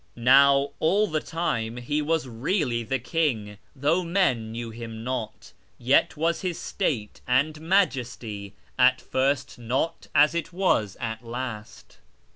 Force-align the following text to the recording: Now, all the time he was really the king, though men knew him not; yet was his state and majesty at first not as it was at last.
Now, 0.15 0.71
all 0.79 1.05
the 1.05 1.19
time 1.19 1.77
he 1.77 2.01
was 2.01 2.27
really 2.27 2.81
the 2.81 2.97
king, 2.97 3.59
though 3.75 4.03
men 4.03 4.51
knew 4.51 4.71
him 4.71 5.03
not; 5.03 5.53
yet 5.77 6.17
was 6.17 6.41
his 6.41 6.57
state 6.57 7.21
and 7.27 7.61
majesty 7.61 8.55
at 8.79 8.99
first 8.99 9.59
not 9.59 10.07
as 10.15 10.33
it 10.33 10.51
was 10.51 10.97
at 10.99 11.23
last. 11.23 11.97